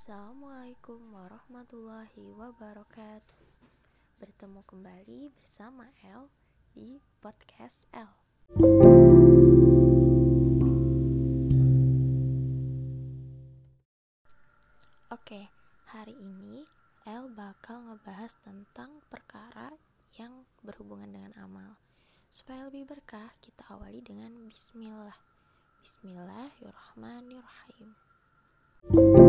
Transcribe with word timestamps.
Assalamualaikum 0.00 1.12
warahmatullahi 1.12 2.32
wabarakatuh. 2.32 3.36
Bertemu 4.16 4.64
kembali 4.64 5.28
bersama 5.36 5.84
El 6.08 6.32
di 6.72 6.96
podcast 7.20 7.84
El 7.92 8.08
Oke, 15.12 15.52
hari 15.92 16.16
ini 16.16 16.64
El 17.04 17.28
bakal 17.36 17.92
ngebahas 17.92 18.40
tentang 18.40 19.04
perkara 19.12 19.68
yang 20.16 20.48
berhubungan 20.64 21.12
dengan 21.12 21.36
amal. 21.44 21.76
Supaya 22.32 22.72
lebih 22.72 22.88
berkah, 22.88 23.36
kita 23.44 23.76
awali 23.76 24.00
dengan 24.00 24.32
Bismillah. 24.48 25.20
Bismillahirrahmanirrahim. 25.84 27.92
Hari 28.80 29.19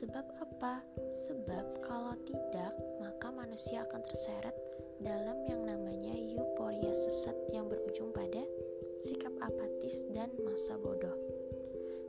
Sebab 0.00 0.32
apa? 0.40 0.80
Sebab 1.12 1.84
kalau 1.84 2.16
tidak, 2.24 2.72
maka 3.04 3.28
manusia 3.36 3.84
akan 3.84 4.00
terseret 4.00 4.56
dalam 4.96 5.44
yang 5.44 5.60
namanya 5.60 6.16
euforia 6.16 6.88
sesat 6.88 7.36
yang 7.52 7.68
berujung 7.68 8.08
pada 8.08 8.40
sikap 8.96 9.28
apatis 9.44 10.08
dan 10.16 10.32
masa 10.40 10.80
bodoh. 10.80 11.12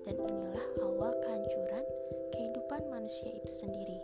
Dan 0.07 0.15
inilah 0.23 0.67
awal 0.87 1.11
kehancuran 1.19 1.83
kehidupan 2.31 2.79
manusia 2.87 3.27
itu 3.27 3.51
sendiri. 3.59 3.99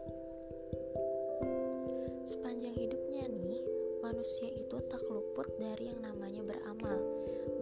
Sepanjang 2.28 2.76
hidupnya 2.76 3.24
nih, 3.32 3.64
manusia 4.04 4.52
itu 4.52 4.84
tak 4.92 5.00
luput 5.08 5.48
dari 5.64 5.96
yang 5.96 6.04
namanya 6.04 6.44
beramal, 6.44 7.08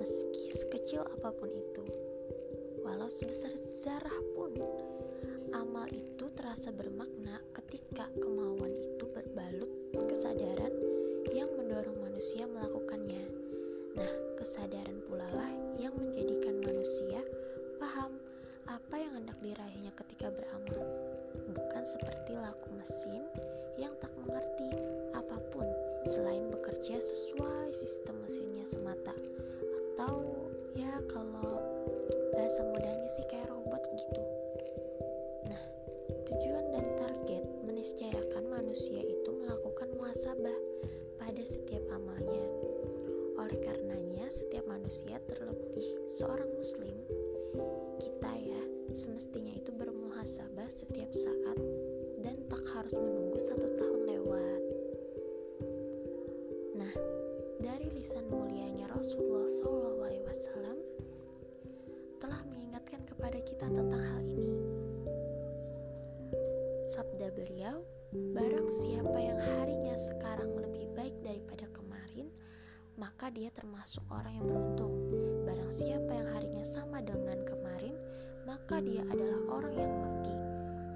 meski 0.02 0.50
sekecil 0.50 1.06
apa 1.06 1.30
pun 1.38 1.54
itu 1.54 1.86
walau 2.82 3.14
sebesar 3.14 3.54
zarah 3.54 4.20
pun. 4.34 4.58
Amal 5.54 5.86
itu 5.94 6.26
terasa 6.34 6.74
bermakna 6.74 7.38
ketika 7.54 8.10
kemauan 8.18 8.74
itu 8.74 9.06
berbalut 9.14 9.70
kesadaran 10.10 10.74
yang 11.36 11.52
mendorong 11.54 12.00
manusia 12.02 12.50
melakukannya. 12.50 13.28
Nah, 13.94 14.14
kesadaran 14.40 15.04
pula 15.06 15.28
lah 15.36 15.52
yang 15.78 15.94
menjadikan 15.94 16.58
manusia 16.64 17.22
paham 17.78 18.18
apa 18.66 18.96
yang 18.98 19.14
hendak 19.22 19.38
diraihnya 19.46 19.92
ketika 19.94 20.34
beramal. 20.34 20.86
Bukan 21.54 21.84
seperti 21.86 22.34
laku 22.40 22.70
mesin 22.80 23.28
yang 23.78 23.94
tak 24.02 24.16
mengerti 24.26 24.72
apa 25.14 25.38
pun 25.54 25.68
selain 26.10 26.50
bekerja 26.50 26.98
sesuai 26.98 27.76
sistem 27.76 28.18
mesinnya 28.26 28.66
semata. 28.66 29.14
Atau 29.76 30.48
ya 30.74 30.98
kalau 31.12 31.62
bahasa 32.34 32.66
mudahnya 32.66 33.10
sih 33.14 33.26
kayak 33.30 33.52
robot 33.52 33.84
gitu. 33.94 34.35
Meniscayakan 37.96 38.52
manusia 38.52 39.00
itu 39.08 39.32
melakukan 39.40 39.88
muhasabah 39.96 40.60
pada 41.16 41.44
setiap 41.48 41.80
amalnya. 41.96 42.44
Oleh 43.40 43.56
karenanya, 43.64 44.28
setiap 44.28 44.68
manusia 44.68 45.16
terlebih 45.32 46.04
seorang 46.12 46.52
muslim, 46.60 46.92
kita 47.96 48.32
ya, 48.36 48.62
semestinya 48.92 49.56
itu 49.56 49.72
bermuhasabah 49.72 50.68
setiap 50.68 51.08
saat 51.16 51.56
dan 52.20 52.36
tak 52.52 52.68
harus 52.76 53.00
menunggu 53.00 53.40
satu 53.40 53.64
tahun 53.80 54.02
lewat. 54.12 54.62
Nah, 56.76 56.94
dari 57.64 57.96
lisan 57.96 58.28
mulianya 58.28 58.92
Rasulullah 58.92 59.48
SAW 59.48 60.76
telah 62.20 62.44
mengingatkan 62.52 63.08
kepada 63.08 63.40
kita 63.40 63.72
tentang 63.72 64.04
hal 64.04 64.20
ini. 64.20 64.55
Sabda 66.86 67.34
beliau, 67.34 67.82
barang 68.14 68.70
siapa 68.70 69.18
yang 69.18 69.42
harinya 69.42 69.98
sekarang 69.98 70.54
lebih 70.54 70.86
baik 70.94 71.18
daripada 71.26 71.66
kemarin, 71.74 72.30
maka 72.94 73.34
dia 73.34 73.50
termasuk 73.50 74.06
orang 74.14 74.38
yang 74.38 74.46
beruntung. 74.46 74.94
Barang 75.50 75.74
siapa 75.74 76.14
yang 76.14 76.30
harinya 76.30 76.62
sama 76.62 77.02
dengan 77.02 77.42
kemarin, 77.42 77.98
maka 78.46 78.86
dia 78.86 79.02
adalah 79.10 79.42
orang 79.58 79.74
yang 79.74 79.92
merugi. 79.98 80.38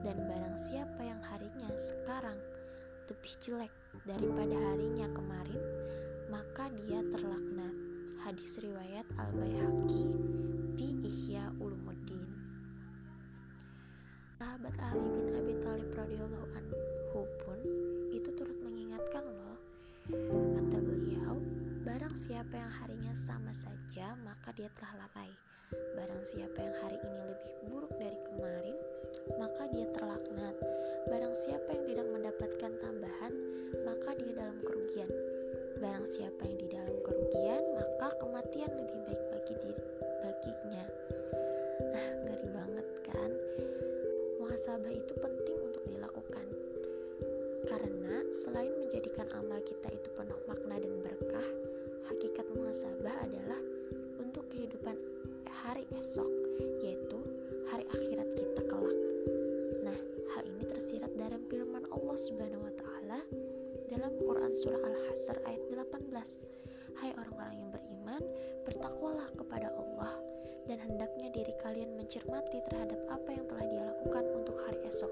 Dan 0.06 0.30
barang 0.30 0.58
siapa 0.62 1.02
yang 1.02 1.18
harinya 1.26 1.74
sekarang 1.74 2.38
lebih 3.10 3.34
jelek 3.42 3.74
daripada 4.06 4.62
harinya 4.70 5.10
kemarin, 5.10 5.62
maka 6.30 6.70
dia 6.86 7.02
terlaknat. 7.10 7.74
Hadis 8.30 8.62
riwayat 8.62 9.10
Al-Baihaqi 9.18 10.06
fi 10.78 10.86
Ihya 11.02 11.50
Ulumuddin. 11.58 11.99
Sahabat 14.60 14.92
Ali 14.92 15.08
bin 15.16 15.28
Abi 15.40 15.56
Thalib 15.64 15.92
radhiyallahu 15.96 16.48
anhu 16.52 17.24
pun 17.48 17.60
itu 18.12 18.28
turut 18.36 18.60
mengingatkan 18.60 19.24
loh. 19.24 19.56
Kata 20.28 20.84
beliau, 20.84 21.40
barang 21.88 22.12
siapa 22.12 22.60
yang 22.60 22.68
harinya 22.68 23.16
sama 23.16 23.56
saja, 23.56 24.20
maka 24.20 24.52
dia 24.52 24.68
telah 24.76 25.00
lalai. 25.00 25.32
Barang 25.96 26.28
siapa 26.28 26.60
yang 26.60 26.76
hari 26.76 27.00
ini 27.00 27.20
lebih 27.32 27.52
buruk 27.72 27.94
dari 28.04 28.20
kemarin, 28.20 28.76
maka 29.40 29.64
dia 29.72 29.88
terlaknat. 29.96 30.56
Barang 31.08 31.32
siapa 31.40 31.80
yang 31.80 31.86
tidak 31.88 32.08
mendapatkan 32.12 32.72
tambahan, 32.84 33.34
maka 33.88 34.12
dia 34.20 34.44
dalam 34.44 34.60
kerugian. 34.60 35.08
Barang 35.80 36.04
siapa 36.04 36.44
yang 36.44 36.60
di 36.60 36.68
dalam 36.68 37.00
kerugian, 37.08 37.64
maka 37.80 38.12
kematian 38.20 38.76
lebih 38.76 39.00
baik 39.08 39.24
bagi 39.32 39.56
diri, 39.56 39.84
baginya. 40.20 40.86
Nah, 41.96 42.08
ngeri 42.28 42.48
banget 42.52 42.88
kan? 43.08 43.32
Muhasabah 44.60 44.92
itu 44.92 45.16
penting 45.16 45.56
untuk 45.72 45.84
dilakukan. 45.88 46.44
Karena 47.64 48.28
selain 48.36 48.76
menjadikan 48.76 49.32
amal 49.40 49.64
kita 49.64 49.88
itu 49.88 50.12
penuh 50.20 50.36
makna 50.52 50.76
dan 50.76 51.00
berkah, 51.00 51.48
hakikat 52.12 52.44
muhasabah 52.52 53.24
adalah 53.24 53.56
untuk 54.20 54.44
kehidupan 54.52 55.00
hari 55.64 55.88
esok, 55.96 56.28
yaitu 56.84 57.24
hari 57.72 57.88
akhirat 57.88 58.28
kita 58.36 58.62
kelak. 58.68 59.00
Nah, 59.80 59.96
hal 60.36 60.44
ini 60.44 60.68
tersirat 60.68 61.16
dalam 61.16 61.40
firman 61.48 61.88
Allah 61.96 62.20
Subhanahu 62.20 62.68
wa 62.68 62.74
taala 62.76 63.24
dalam 63.88 64.12
Quran 64.20 64.52
surah 64.52 64.84
Al-Hasr 64.84 65.40
ayat 65.48 65.64
18. 65.72 67.00
Hai 67.00 67.16
orang-orang 67.16 67.64
yang 67.64 67.72
beriman, 67.72 68.24
bertakwalah 68.68 69.32
kepada 69.40 69.72
Allah 69.72 70.29
dan 70.70 70.78
hendaknya 70.86 71.34
diri 71.34 71.50
kalian 71.66 71.98
mencermati 71.98 72.62
terhadap 72.70 73.02
apa 73.10 73.34
yang 73.34 73.42
telah 73.50 73.66
dia 73.66 73.84
lakukan 73.90 74.22
untuk 74.38 74.54
hari 74.70 74.78
esok. 74.86 75.10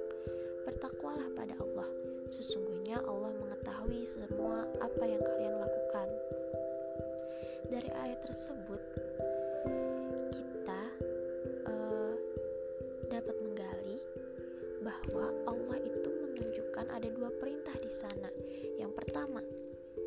Bertakwalah 0.70 1.34
pada 1.34 1.58
Allah. 1.58 1.90
Sesungguhnya 2.30 3.02
Allah 3.02 3.34
mengetahui 3.42 4.06
semua 4.06 4.70
apa 4.78 5.04
yang 5.10 5.18
kalian 5.26 5.58
lakukan. 5.58 6.08
Dari 7.74 7.90
ayat 7.90 8.22
tersebut, 8.22 8.82
kita 10.30 10.82
uh, 11.66 12.14
dapat 13.10 13.36
menggali 13.42 13.98
bahwa 14.86 15.34
Allah 15.50 15.78
itu 15.82 16.10
menunjukkan 16.22 16.86
ada 16.94 17.10
dua 17.10 17.34
perintah 17.42 17.74
di 17.82 17.90
sana. 17.90 18.30
Yang 18.78 18.94
pertama, 18.94 19.42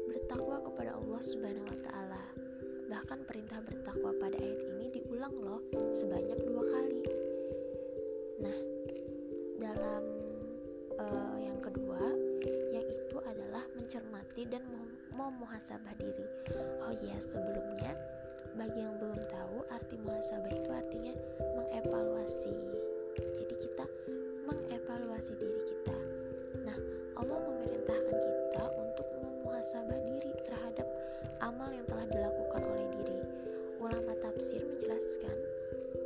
bertakwa 0.06 0.62
kepada 0.62 0.94
Allah 0.94 1.20
Subhanahu 1.26 1.66
wa 1.66 1.78
taala. 1.82 2.49
Bahkan 2.90 3.22
perintah 3.22 3.62
bertakwa 3.62 4.10
pada 4.18 4.34
ayat 4.34 4.66
ini 4.66 4.90
diulang 4.90 5.30
loh 5.38 5.62
sebanyak 5.94 6.42
dua 6.42 6.64
kali. 6.74 7.02
Nah, 8.42 8.58
dalam 9.62 10.04
uh, 10.98 11.38
yang 11.38 11.62
kedua, 11.62 12.02
yang 12.74 12.82
itu 12.82 13.16
adalah 13.22 13.62
mencermati 13.78 14.42
dan 14.50 14.66
mau 15.14 15.30
muhasabah 15.30 15.94
diri. 16.02 16.26
Oh 16.82 16.90
ya, 16.98 17.14
sebelumnya 17.22 17.94
bagi 18.58 18.82
yang 18.82 18.98
belum 18.98 19.22
tahu 19.30 19.62
arti 19.70 19.94
muhasabah 20.02 20.50
itu 20.50 20.70
artinya 20.74 21.14
mengevaluasi. 21.54 22.58
Jadi 23.38 23.54
kita 23.54 23.86
mengevaluasi 24.50 25.38
diri 25.38 25.62
kita. 25.62 25.98
Nah, 26.66 26.78
Allah 27.22 27.38
memerintahkan 27.38 28.16
kita 28.18 28.64
untuk 28.82 29.06
memuhasabah 29.14 30.00
diri 30.10 30.34
terhadap 30.42 30.90
amal 31.40 31.70
yang 31.70 31.86
telah 31.86 32.06
dilakukan 32.10 32.29
tafsir 34.30 34.62
menjelaskan, 34.62 35.34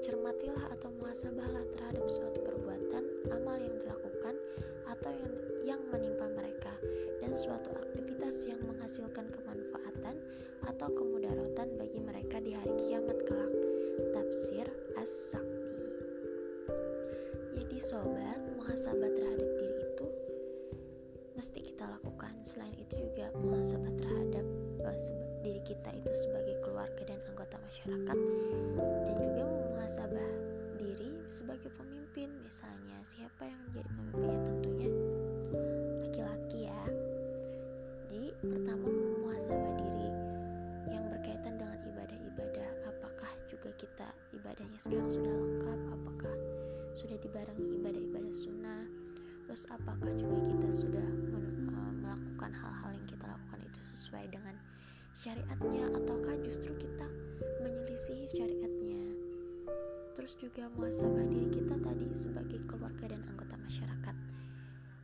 cermatilah 0.00 0.72
atau 0.72 0.88
muasabahlah 0.96 1.60
terhadap 1.76 2.08
suatu 2.08 2.40
perbuatan, 2.40 3.04
amal 3.36 3.60
yang 3.60 3.76
dilakukan, 3.84 4.40
atau 4.88 5.12
yang, 5.12 5.34
yang 5.60 5.80
menimpa 5.92 6.32
mereka, 6.32 6.72
dan 7.20 7.36
suatu 7.36 7.68
aktivitas 7.76 8.48
yang 8.48 8.64
menghasilkan 8.64 9.28
kemanfaatan 9.28 10.16
atau 10.64 10.88
kemudaratan 10.96 11.76
bagi 11.76 12.00
mereka 12.00 12.40
di 12.40 12.56
hari 12.56 12.72
kiamat 12.88 13.20
kelak. 13.28 13.52
Tafsir 14.16 14.72
As-Sakti 14.96 15.84
Jadi 17.60 17.76
sobat, 17.76 18.40
muhasabah 18.56 19.12
terhadap 19.12 19.50
diri 19.60 19.84
itu 19.84 20.06
mesti 21.44 21.60
kita 21.60 21.84
lakukan. 21.92 22.40
Selain 22.40 22.72
itu 22.72 22.96
juga 22.96 23.28
muhasabah 23.36 23.92
terhadap 24.00 24.48
uh, 24.80 24.96
diri 25.44 25.60
kita 25.60 25.92
itu 25.92 26.08
sebagai 26.16 26.56
keluarga 26.64 27.04
dan 27.04 27.20
anggota 27.28 27.60
masyarakat. 27.60 28.18
Dan 29.04 29.16
juga 29.20 29.42
muhasabah 29.44 30.30
diri 30.80 31.20
sebagai 31.28 31.68
pemimpin. 31.76 32.32
Misalnya 32.40 32.96
siapa 33.04 33.44
yang 33.44 33.60
menjadi 33.68 33.92
pemimpinnya 33.92 34.40
syariatnya 55.24 55.88
ataukah 55.88 56.36
justru 56.44 56.68
kita 56.76 57.08
menyelisihi 57.64 58.28
syariatnya? 58.28 59.16
Terus 60.12 60.36
juga 60.36 60.68
muasabah 60.76 61.24
diri 61.32 61.48
kita 61.48 61.80
tadi 61.80 62.12
sebagai 62.12 62.60
keluarga 62.68 63.08
dan 63.08 63.24
anggota 63.32 63.56
masyarakat. 63.56 64.16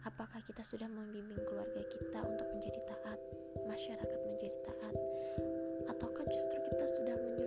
Apakah 0.04 0.44
kita 0.44 0.60
sudah 0.60 0.92
membimbing 0.92 1.40
keluarga 1.48 1.80
kita 1.88 2.20
untuk 2.20 2.44
menjadi 2.52 2.84
taat 2.84 3.20
masyarakat 3.64 4.20
menjadi 4.28 4.58
taat? 4.68 4.94
Ataukah 5.88 6.28
justru 6.28 6.60
kita 6.68 6.84
sudah 6.84 7.16
menjerumuskan 7.16 7.39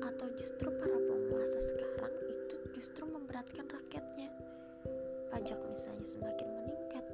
atau 0.00 0.26
justru 0.32 0.72
para 0.80 0.96
penguasa 0.96 1.60
sekarang 1.60 2.14
itu 2.24 2.56
justru 2.72 3.04
memberatkan 3.04 3.68
rakyatnya. 3.68 4.32
Pajak 5.28 5.60
misalnya 5.68 6.06
semakin 6.08 6.48
meningkat. 6.56 7.04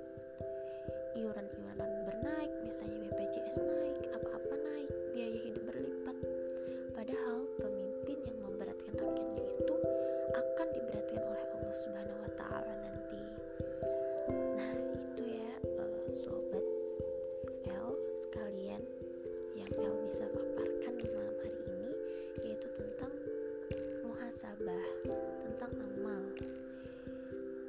Iuran-iuran 1.18 1.65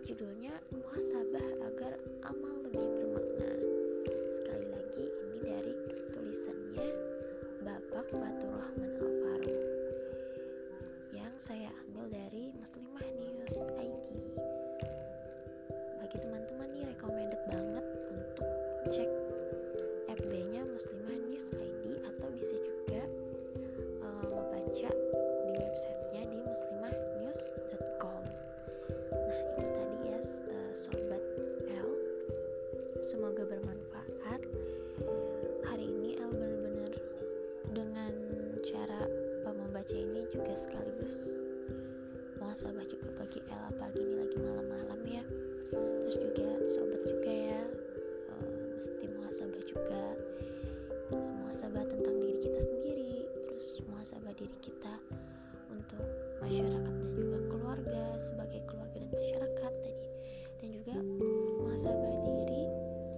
judulnya 0.08 0.56
muhasabah 0.72 1.68
agar 1.68 2.00
amal 2.32 2.56
lebih 2.64 2.80
bermakna 2.80 3.17
masyarakat 56.48 56.94
dan 57.04 57.12
juga 57.20 57.40
keluarga 57.52 58.04
sebagai 58.24 58.64
keluarga 58.64 58.98
dan 59.04 59.12
masyarakat 59.12 59.74
tadi. 59.84 60.06
Dan 60.58 60.68
juga 60.72 60.96
muasabah 61.60 62.16
diri 62.24 62.64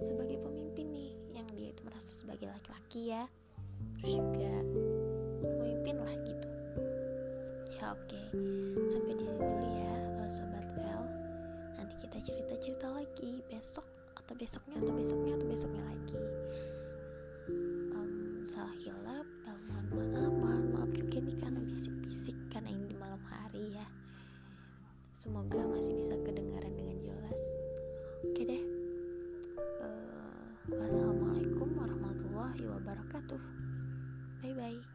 sebagai 0.02 0.38
pemimpin 0.42 0.86
nih 0.90 1.12
yang 1.38 1.46
dia 1.54 1.70
itu 1.70 1.82
merasa 1.86 2.10
sebagai 2.10 2.50
laki-laki 2.50 3.14
ya. 3.14 3.24
Terus 4.02 4.18
juga 4.18 4.54
pemimpin 5.62 5.96
lah 6.02 6.16
gitu. 6.26 6.48
Ya 7.78 7.94
oke. 7.94 8.04
Okay. 8.10 8.24
sampai 8.90 9.14
di 9.14 9.24
sini 9.24 9.40
dulu 9.46 9.68
ya 9.78 9.94
uh, 10.20 10.30
sobat 10.30 10.66
L 10.82 11.04
nanti 11.78 11.94
kita 12.02 12.18
cerita-cerita 12.20 12.86
lagi 12.90 13.40
besok 13.46 13.86
atau 14.18 14.34
besoknya 14.36 14.82
atau 14.82 14.94
besoknya 14.98 15.32
atau 15.38 15.46
besoknya 15.46 15.82
lagi. 15.86 16.18
Um, 17.94 18.42
salah 18.42 18.74
hilap 18.82 19.26
L 19.46 19.58
mohon 19.64 20.06
maaf 20.12 20.39
Semoga 25.20 25.60
masih 25.68 26.00
bisa 26.00 26.16
kedengaran 26.24 26.72
dengan 26.72 26.96
jelas. 27.04 27.40
Oke 28.24 28.40
deh. 28.48 28.64
Uh, 29.84 30.48
wassalamualaikum 30.72 31.76
warahmatullahi 31.76 32.64
wabarakatuh. 32.64 33.40
Bye 34.40 34.56
bye. 34.56 34.89